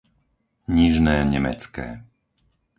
[0.75, 1.87] Nižné Nemecké